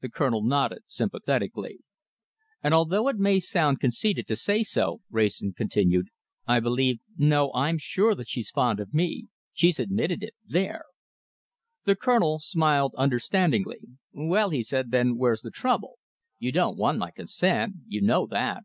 [0.00, 1.80] The Colonel nodded sympathetically.
[2.62, 6.06] "And although it may sound conceited to say so," Wrayson continued,
[6.46, 7.52] "I believe no!
[7.52, 9.26] I'm sure that she's fond of me.
[9.52, 10.32] She's admitted it.
[10.48, 10.84] There!"
[11.84, 13.80] The Colonel smiled understandingly.
[14.14, 15.98] "Well." he said, "then where's the trouble?
[16.38, 17.74] You don't want my consent.
[17.86, 18.62] You know that."